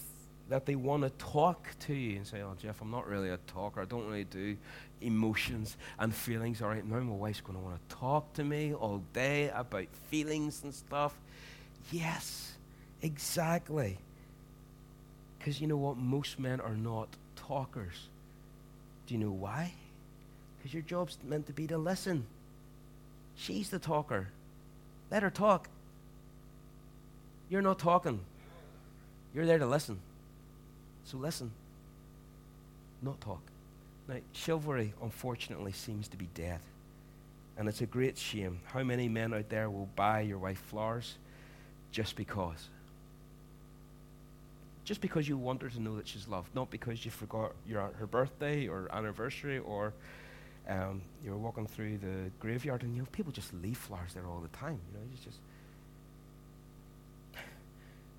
[0.50, 3.38] that they want to talk to you and say, Oh, Jeff, I'm not really a
[3.48, 3.82] talker.
[3.82, 4.58] I don't really do
[5.02, 6.62] emotions and feelings.
[6.62, 9.88] All right, now my wife's going to want to talk to me all day about
[10.10, 11.16] feelings and stuff.
[11.92, 12.56] Yes
[13.06, 14.00] Exactly.
[15.38, 15.96] Because you know what?
[15.96, 18.08] Most men are not talkers.
[19.06, 19.74] Do you know why?
[20.58, 22.26] Because your job's meant to be to listen.
[23.36, 24.30] She's the talker.
[25.12, 25.70] Let her talk.
[27.48, 28.22] You're not talking.
[29.36, 30.00] You're there to listen.
[31.04, 31.52] So listen,
[33.02, 33.41] not talk.
[34.08, 36.60] Now, chivalry, unfortunately, seems to be dead.
[37.58, 38.62] And it's a great shame.
[38.65, 41.15] How many men out there will buy your wife flowers
[41.91, 42.69] just because?
[44.86, 47.91] just because you want her to know that she's loved, not because you forgot your,
[47.98, 49.93] her birthday or anniversary or
[50.69, 54.39] um, you're walking through the graveyard and you know people just leave flowers there all
[54.39, 54.80] the time.
[54.91, 55.39] You know, it's just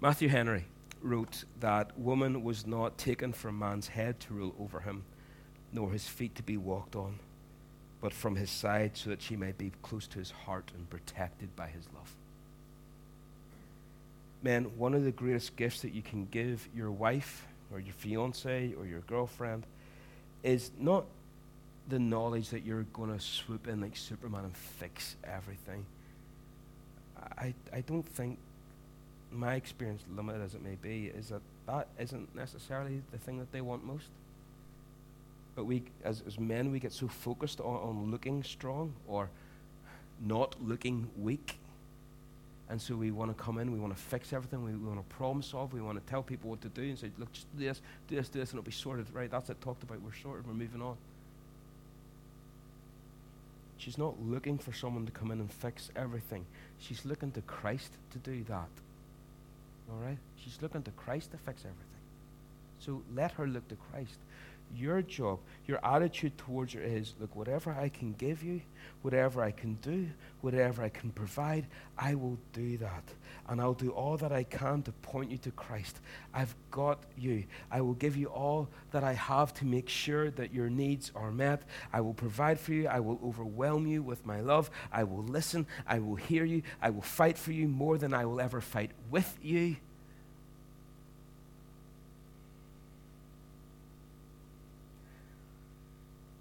[0.00, 0.64] Matthew Henry
[1.02, 5.04] wrote that woman was not taken from man's head to rule over him,
[5.72, 7.18] nor his feet to be walked on,
[8.00, 11.54] but from his side so that she might be close to his heart and protected
[11.56, 12.14] by his love
[14.46, 18.72] man, one of the greatest gifts that you can give your wife or your fiance
[18.78, 19.66] or your girlfriend
[20.44, 21.04] is not
[21.88, 25.85] the knowledge that you're going to swoop in like Superman and fix everything.
[27.37, 28.38] I, I don't think,
[29.32, 33.52] my experience, limited as it may be, is that that isn't necessarily the thing that
[33.52, 34.06] they want most.
[35.54, 39.30] But we, as, as men, we get so focused on, on looking strong or
[40.20, 41.56] not looking weak
[42.68, 45.08] And so we want to come in, we want to fix everything, we, we want
[45.08, 47.46] to problem solve, we want to tell people what to do and say, look, just
[47.56, 49.06] do this, do this, do this, and it'll be sorted.
[49.12, 50.00] Right, that's it talked about.
[50.02, 50.96] We're sorted, we're moving on.
[53.78, 56.44] She's not looking for someone to come in and fix everything.
[56.78, 58.68] She's looking to Christ to do that.
[59.90, 60.18] All right?
[60.37, 61.87] She's looking to Christ to fix everything.
[62.79, 64.18] So let her look to Christ.
[64.74, 68.61] Your job, your attitude towards her is look, whatever I can give you,
[69.02, 70.09] whatever I can do,
[70.40, 73.05] whatever I can provide, I will do that.
[73.48, 76.00] And I'll do all that I can to point you to Christ.
[76.35, 77.44] I've got you.
[77.70, 81.31] I will give you all that I have to make sure that your needs are
[81.31, 81.62] met.
[81.92, 82.88] I will provide for you.
[82.88, 84.70] I will overwhelm you with my love.
[84.92, 85.66] I will listen.
[85.87, 86.62] I will hear you.
[86.83, 89.76] I will fight for you more than I will ever fight with you.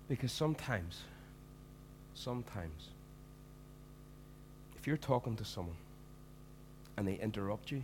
[0.08, 1.02] Because sometimes,
[2.14, 2.90] sometimes,
[4.78, 5.76] if you're talking to someone
[6.98, 7.84] and they interrupt you,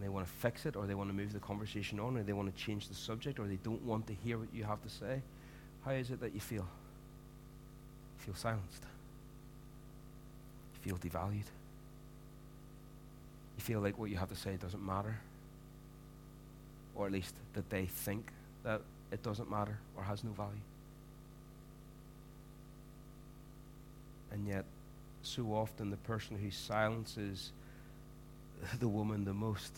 [0.00, 2.34] they want to fix it, or they want to move the conversation on, or they
[2.34, 4.90] want to change the subject, or they don't want to hear what you have to
[4.90, 5.22] say,
[5.84, 6.66] how is it that you feel?
[8.18, 8.82] You feel silenced.
[10.74, 11.46] You feel devalued.
[13.56, 15.16] You feel like what you have to say doesn't matter.
[16.94, 18.30] Or at least that they think
[18.64, 18.82] that
[19.12, 20.52] it doesn't matter or has no value.
[24.32, 24.64] And yet,
[25.22, 27.52] so often, the person who silences
[28.80, 29.72] the woman the most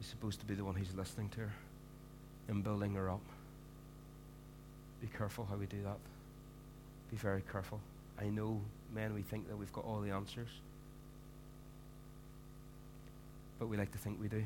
[0.00, 1.52] is supposed to be the one who's listening to her
[2.48, 3.20] and building her up.
[5.00, 5.98] Be careful how we do that.
[7.10, 7.80] Be very careful.
[8.20, 8.60] I know,
[8.94, 10.48] men, we think that we've got all the answers,
[13.58, 14.44] but we like to think we do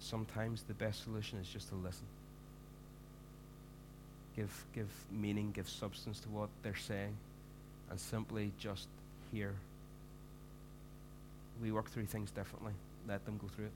[0.00, 2.06] sometimes the best solution is just to listen.
[4.34, 7.14] Give, give meaning, give substance to what they're saying,
[7.90, 8.88] and simply just
[9.32, 9.54] hear.
[11.62, 12.72] We work through things differently.
[13.06, 13.72] Let them go through it.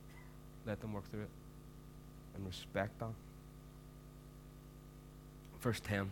[0.67, 1.29] Let them work through it.
[2.37, 3.11] And respect that.
[5.61, 6.11] Verse 10.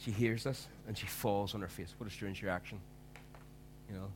[0.00, 1.94] She hears this and she falls on her face.
[1.98, 2.80] What a strange reaction.
[3.88, 4.08] You know,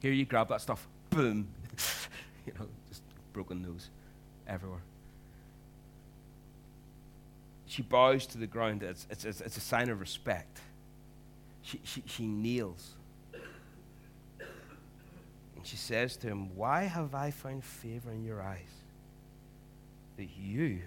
[0.00, 1.48] here you grab that stuff, boom.
[2.46, 2.66] you know,
[3.32, 3.90] broken nose
[4.46, 4.82] everywhere.
[7.66, 8.82] She bows to the ground.
[8.82, 10.60] It's, it's, it's, it's a sign of respect.
[11.62, 12.94] She, she, she kneels.
[14.40, 18.72] And she says to him, Why have I found favor in your eyes
[20.16, 20.80] that you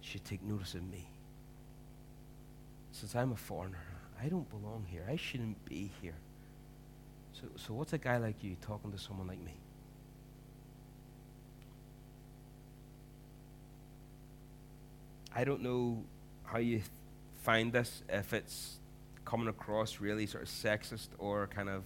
[0.00, 1.06] should take notice of me?
[2.92, 3.84] Since I'm a foreigner,
[4.22, 5.04] I don't belong here.
[5.06, 6.16] I shouldn't be here.
[7.32, 9.59] So, so what's a guy like you talking to someone like me?
[15.34, 16.02] I don't know
[16.44, 16.82] how you
[17.42, 18.78] find this, if it's
[19.24, 21.84] coming across really sort of sexist or kind of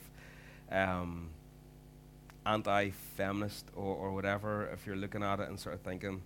[0.73, 1.29] um,
[2.47, 6.23] anti feminist or, or whatever, if you're looking at it and sort of thinking,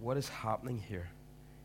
[0.00, 1.08] what is happening here?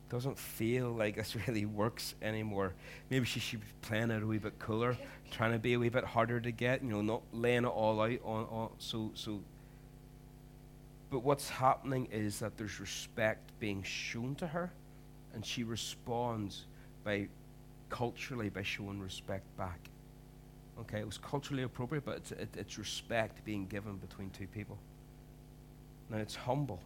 [0.07, 2.73] It doesn't feel like this really works anymore.
[3.09, 4.97] Maybe she should be playing it a wee bit cooler,
[5.31, 8.01] trying to be a wee bit harder to get, you know, not laying it all
[8.01, 9.39] out on, on so so
[11.11, 14.71] but what's happening is that there's respect being shown to her
[15.33, 16.65] and she responds
[17.03, 17.27] by
[17.89, 19.89] culturally by showing respect back.
[20.81, 24.77] Okay, it was culturally appropriate, but it's, it, it's respect being given between two people.
[26.09, 26.79] Now it's humble.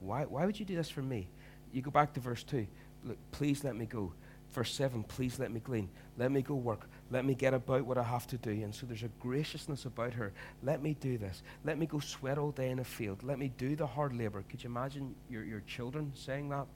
[0.00, 1.28] Why, why would you do this for me?
[1.72, 2.66] You go back to verse 2.
[3.04, 4.12] Look, please let me go.
[4.52, 5.88] Verse 7, please let me glean.
[6.16, 6.88] Let me go work.
[7.10, 8.50] Let me get about what I have to do.
[8.50, 10.32] And so there's a graciousness about her.
[10.62, 11.42] Let me do this.
[11.64, 13.22] Let me go sweat all day in a field.
[13.22, 14.42] Let me do the hard labor.
[14.48, 16.66] Could you imagine your, your children saying that?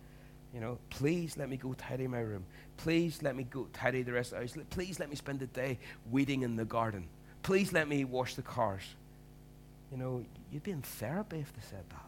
[0.52, 2.44] You know, please let me go tidy my room.
[2.76, 4.66] Please let me go tidy the rest of the house.
[4.70, 5.78] Please let me spend the day
[6.10, 7.06] weeding in the garden.
[7.42, 8.82] Please let me wash the cars.
[9.92, 12.06] You know, you'd be in therapy if they said that.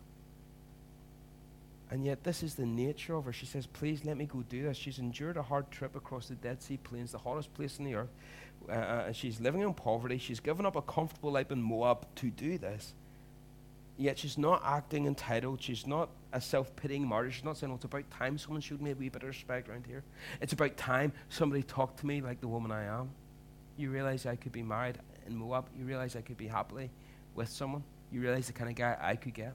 [1.90, 3.34] And yet, this is the nature of her.
[3.34, 4.78] She says, Please let me go do this.
[4.78, 7.94] She's endured a hard trip across the Dead Sea Plains, the hottest place on the
[7.94, 8.08] earth.
[8.66, 10.16] Uh, uh she's living in poverty.
[10.16, 12.94] She's given up a comfortable life in Moab to do this.
[13.96, 15.62] Yet she's not acting entitled.
[15.62, 17.30] She's not a self pitying martyr.
[17.30, 19.68] She's not saying, oh, it's about time someone showed me a wee bit of respect
[19.68, 20.02] around here.
[20.40, 23.10] It's about time somebody talked to me like the woman I am.
[23.76, 25.68] You realize I could be married in Moab.
[25.78, 26.90] You realize I could be happily
[27.34, 27.84] with someone.
[28.10, 29.54] You realize the kind of guy I could get.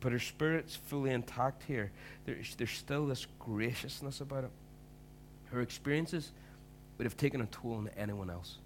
[0.00, 1.92] But her spirit's fully intact here.
[2.24, 4.50] There's, there's still this graciousness about it.
[5.52, 6.32] Her experiences
[6.96, 8.58] would have taken a toll on anyone else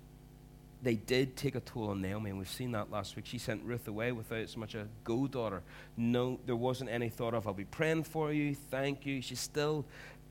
[0.85, 3.25] they did take a toll on Naomi, and we've seen that last week.
[3.27, 5.63] She sent Ruth away without so much a go daughter.
[5.97, 9.23] No, there wasn't any thought of, I'll be praying for you, thank you.
[9.23, 9.85] She's still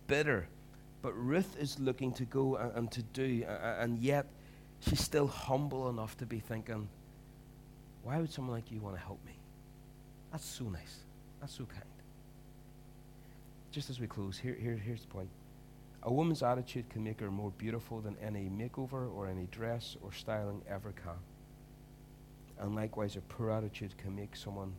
[0.08, 0.47] bitter.
[1.01, 4.28] But Ruth is looking to go and, and to do, and yet
[4.80, 6.88] she's still humble enough to be thinking,
[8.04, 9.34] why would someone like you want to help me?
[10.32, 10.99] That's so nice.
[11.41, 11.84] That's so kind.
[13.72, 15.30] Just as we close, here, here, here's the point.
[16.06, 20.12] A woman's attitude can make her more beautiful than any makeover or any dress or
[20.12, 21.18] styling ever can.
[22.60, 24.74] And likewise, a poor attitude can make someone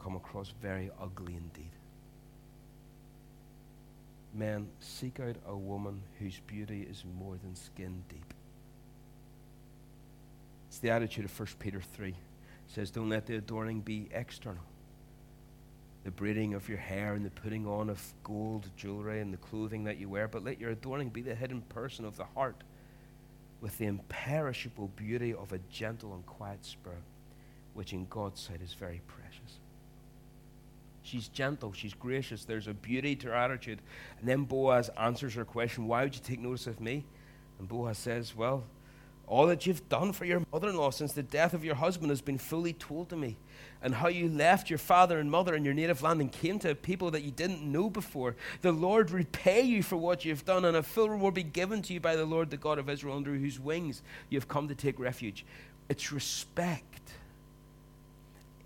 [0.00, 1.70] come across very ugly indeed.
[4.32, 8.34] Men, seek out a woman whose beauty is more than skin deep.
[10.68, 12.08] It's the attitude of 1 Peter 3.
[12.08, 12.16] It
[12.66, 14.62] says, Don't let the adorning be external.
[16.06, 19.82] The braiding of your hair and the putting on of gold jewelry and the clothing
[19.84, 22.62] that you wear, but let your adorning be the hidden person of the heart
[23.60, 27.02] with the imperishable beauty of a gentle and quiet spirit,
[27.74, 29.58] which in God's sight is very precious.
[31.02, 33.80] She's gentle, she's gracious, there's a beauty to her attitude.
[34.20, 37.04] And then Boaz answers her question, Why would you take notice of me?
[37.58, 38.62] And Boaz says, Well,
[39.26, 42.10] all that you've done for your mother in law since the death of your husband
[42.10, 43.36] has been fully told to me.
[43.82, 46.70] And how you left your father and mother in your native land and came to
[46.70, 48.34] a people that you didn't know before.
[48.62, 51.92] The Lord repay you for what you've done, and a full reward be given to
[51.92, 54.74] you by the Lord, the God of Israel, under whose wings you have come to
[54.74, 55.44] take refuge.
[55.88, 56.82] It's respect.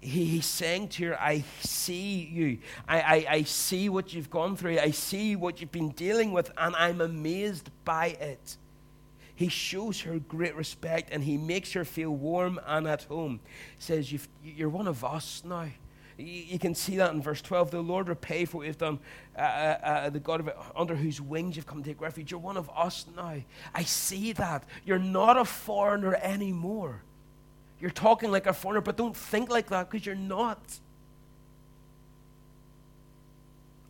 [0.01, 2.59] He, he's saying to her, I see you.
[2.89, 4.79] I, I, I see what you've gone through.
[4.79, 8.57] I see what you've been dealing with, and I'm amazed by it.
[9.41, 13.41] He shows her great respect and he makes her feel warm and at home.
[13.79, 14.13] He says,
[14.45, 15.71] You're one of us now.
[16.19, 17.71] You can see that in verse 12.
[17.71, 18.99] The Lord repay for what you've done.
[19.35, 22.31] Uh, uh, uh, the God of it, under whose wings you've come to take refuge.
[22.31, 23.37] You're one of us now.
[23.73, 24.65] I see that.
[24.85, 27.01] You're not a foreigner anymore.
[27.81, 30.61] You're talking like a foreigner, but don't think like that because you're not.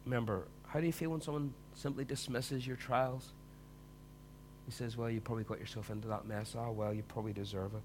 [0.04, 3.32] Remember, how do you feel when someone simply dismisses your trials?
[4.70, 6.54] He says, Well, you probably got yourself into that mess.
[6.56, 7.82] Oh, well, you probably deserve it.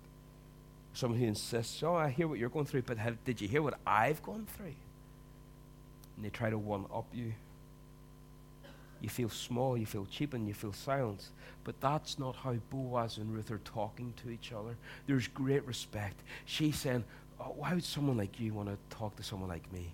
[0.94, 3.64] Someone who insists, Oh, I hear what you're going through, but have, did you hear
[3.64, 4.76] what I've gone through?
[6.16, 7.34] And they try to one up you.
[9.02, 11.32] You feel small, you feel cheap, and you feel silenced.
[11.64, 14.78] But that's not how Boaz and Ruth are talking to each other.
[15.08, 16.22] There's great respect.
[16.46, 17.04] She's saying,
[17.40, 19.92] oh, Why would someone like you want to talk to someone like me?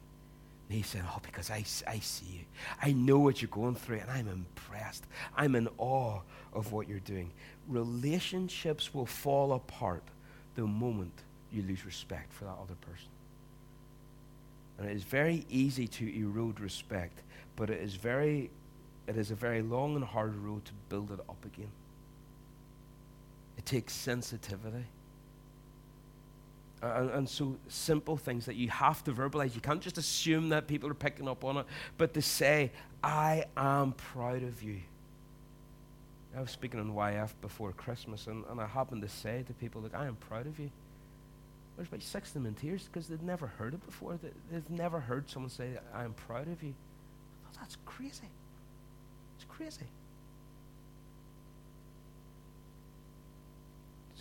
[0.72, 2.45] And he said, Oh, because I, I see you.
[2.82, 5.03] I know what you're going through, and I'm impressed.
[5.36, 6.22] I'm in awe
[6.53, 7.30] of what you're doing.
[7.67, 10.05] Relationships will fall apart
[10.55, 11.11] the moment
[11.51, 13.09] you lose respect for that other person.
[14.78, 17.22] And it is very easy to erode respect,
[17.57, 18.49] but it is very
[19.07, 21.72] it is a very long and hard road to build it up again.
[23.57, 24.86] It takes sensitivity.
[26.84, 29.53] Uh, and, and, so simple things that you have to verbalize.
[29.53, 32.71] You can't just assume that people are picking up on it, but to say,
[33.03, 34.79] I am proud of you.
[36.36, 39.82] I was speaking on YF before Christmas, and, and I happened to say to people,
[39.82, 40.71] Look, I am proud of you.
[41.75, 44.17] There's about six of them in tears because they've never heard it before.
[44.21, 46.73] They, they've never heard someone say, I am proud of you.
[47.43, 48.29] I Thought, That's crazy.
[49.38, 49.88] It's crazy.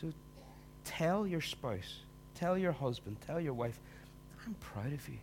[0.00, 0.12] So
[0.84, 2.00] tell your spouse,
[2.40, 3.78] tell your husband, tell your wife,
[4.46, 5.18] I'm proud of you.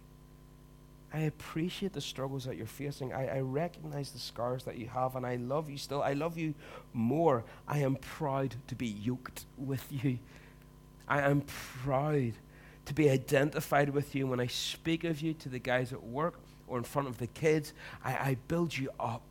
[1.12, 3.12] I appreciate the struggles that you're facing.
[3.12, 6.04] I, I, recognize the scars that you have, and I love you still.
[6.04, 6.54] I love you
[6.94, 7.44] more.
[7.68, 10.20] I am proud to be yoked with you.
[11.08, 12.34] I am proud
[12.86, 14.28] to be identified with you.
[14.28, 17.28] When I speak of you to the guys at work or in front of the
[17.28, 19.24] kids, I, I build you up.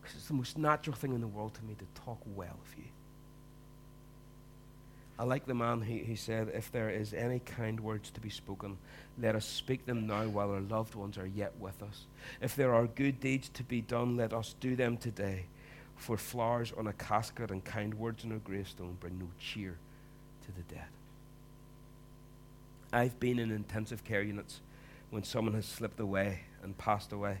[0.00, 2.78] Because it's the most natural thing in the world to me to talk well of
[2.78, 2.84] you.
[5.18, 8.30] I like the man who, who said, If there is any kind words to be
[8.30, 8.78] spoken,
[9.18, 12.06] let us speak them now while our loved ones are yet with us.
[12.40, 15.46] If there are good deeds to be done, let us do them today.
[15.96, 19.78] For flowers on a casket and kind words on a gravestone bring no cheer
[20.46, 20.88] to the dead.
[22.92, 24.60] I've been in intensive care units
[25.10, 27.38] when someone has slipped away and passed away,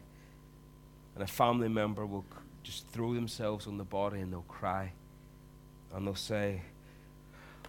[1.14, 2.24] and a family member will
[2.62, 4.92] just throw themselves on the body and they'll cry
[5.92, 6.62] and they'll say,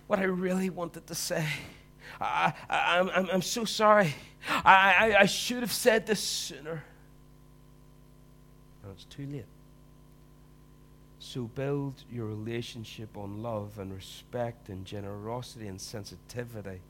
[0.08, 1.45] what I really wanted to say.
[2.22, 4.14] I, am I'm, I'm so sorry.
[4.49, 6.84] I, I, I should have said this sooner.
[8.84, 9.45] And it's too late.
[11.20, 16.82] So build your relationship on love and respect and generosity and sensitivity.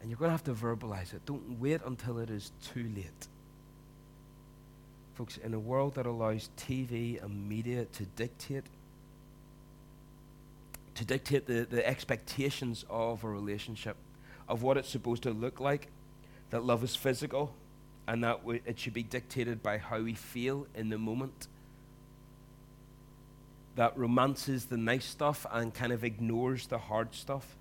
[0.00, 1.26] And you're going to have to verbalize it.
[1.26, 3.26] Don't wait until it is too late.
[5.14, 8.64] Folks, in a world that allows TV and media to dictate
[10.96, 13.96] to dictate the, the expectations of a relationship,
[14.48, 15.88] of what it's supposed to look like,
[16.50, 17.54] that love is physical,
[18.06, 21.48] and that it should be dictated by how we feel in the moment.
[23.76, 27.56] that romances the nice stuff and kind of ignores the hard stuff.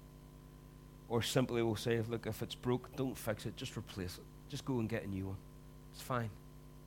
[1.07, 4.23] Or simply will say, look, if it's broke, don't fix it, just replace it.
[4.49, 5.37] Just go and get a new one.
[5.93, 6.29] It's fine.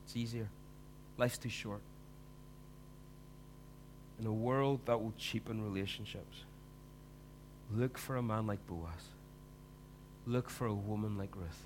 [0.04, 0.48] It's easier.
[1.18, 1.80] Life's too short.
[4.18, 6.44] In a world that will cheapen relationships,
[7.72, 9.10] look for a man like Boaz.
[10.26, 11.64] Look for a woman like Ruth.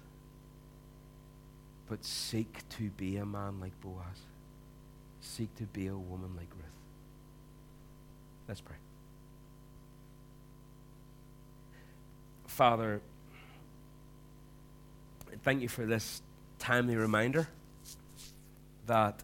[1.88, 4.20] But seek to be a man like Boaz.
[5.20, 6.66] Seek to be a woman like Ruth.
[8.48, 8.76] Let's pray.
[12.46, 13.00] Father,
[15.42, 16.20] thank you for this
[16.58, 17.48] timely reminder
[18.86, 19.22] that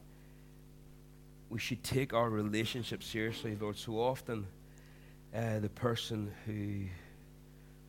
[1.51, 3.77] we should take our relationship seriously, Lord.
[3.77, 4.47] So often,
[5.35, 6.87] uh, the person who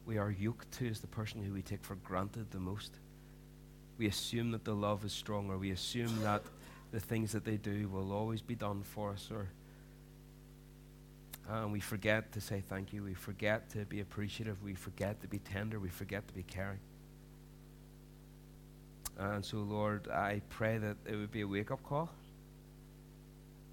[0.05, 2.91] we are yoked to is the person who we take for granted the most.
[3.97, 5.57] We assume that the love is stronger.
[5.57, 6.43] We assume that
[6.91, 9.49] the things that they do will always be done for us, or
[11.49, 13.03] and we forget to say thank you.
[13.03, 14.61] We forget to be appreciative.
[14.63, 15.79] We forget to be tender.
[15.79, 16.79] We forget to be caring.
[19.17, 22.09] And so, Lord, I pray that it would be a wake up call.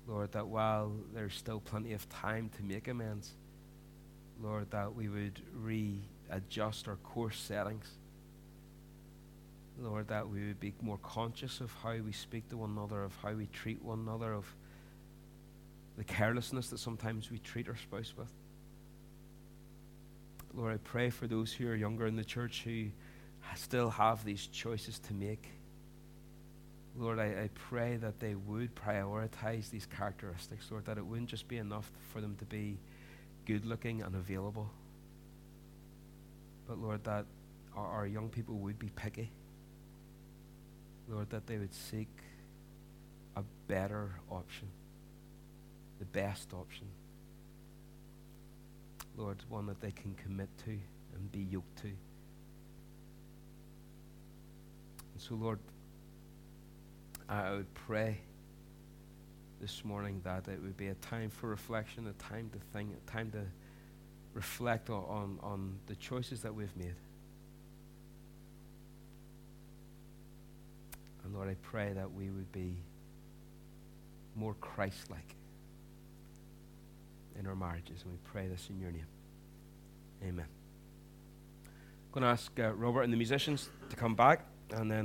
[0.07, 3.33] Lord, that while there's still plenty of time to make amends,
[4.41, 7.89] Lord, that we would readjust our course settings.
[9.79, 13.15] Lord, that we would be more conscious of how we speak to one another, of
[13.23, 14.47] how we treat one another, of
[15.97, 18.33] the carelessness that sometimes we treat our spouse with.
[20.55, 22.87] Lord, I pray for those who are younger in the church who
[23.55, 25.51] still have these choices to make.
[26.99, 31.47] Lord, I, I pray that they would prioritize these characteristics, Lord, that it wouldn't just
[31.47, 32.79] be enough for them to be
[33.45, 34.71] good looking and available,
[36.67, 37.27] but Lord, that
[37.77, 39.31] our, our young people would be picky.
[41.09, 42.09] Lord, that they would seek
[43.37, 44.69] a better option
[45.99, 46.87] the best option.
[49.17, 50.79] Lord, one that they can commit to
[51.15, 51.87] and be yoked to.
[51.87, 51.97] And
[55.17, 55.59] so, Lord,
[57.29, 58.19] I would pray
[59.61, 63.11] this morning that it would be a time for reflection, a time to think, a
[63.11, 63.43] time to
[64.35, 66.95] reflect on, on the choices that we've made.
[71.25, 72.77] And Lord, I pray that we would be
[74.37, 75.35] more Christ like
[77.39, 78.03] in our marriages.
[78.05, 79.07] And we pray this in your name.
[80.23, 80.47] Amen.
[81.67, 84.95] I'm going to ask uh, Robert and the musicians to come back, and then